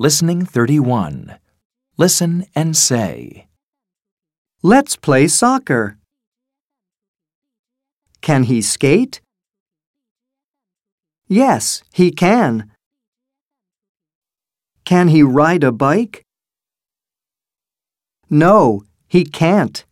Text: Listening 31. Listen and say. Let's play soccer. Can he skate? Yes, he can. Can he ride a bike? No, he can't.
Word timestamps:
Listening 0.00 0.46
31. 0.46 1.36
Listen 1.98 2.46
and 2.54 2.74
say. 2.74 3.48
Let's 4.62 4.96
play 4.96 5.28
soccer. 5.28 5.98
Can 8.22 8.44
he 8.44 8.62
skate? 8.62 9.20
Yes, 11.28 11.82
he 11.92 12.10
can. 12.12 12.70
Can 14.86 15.08
he 15.08 15.22
ride 15.22 15.64
a 15.64 15.70
bike? 15.70 16.22
No, 18.30 18.84
he 19.06 19.26
can't. 19.26 19.84